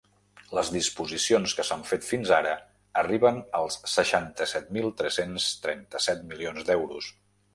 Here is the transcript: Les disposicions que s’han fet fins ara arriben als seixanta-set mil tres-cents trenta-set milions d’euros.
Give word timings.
Les 0.57 0.69
disposicions 0.75 1.51
que 1.57 1.65
s’han 1.67 1.83
fet 1.89 2.05
fins 2.07 2.31
ara 2.37 2.53
arriben 3.03 3.37
als 3.59 3.77
seixanta-set 3.95 4.73
mil 4.79 4.89
tres-cents 5.03 5.47
trenta-set 5.67 6.25
milions 6.33 6.69
d’euros. 6.71 7.11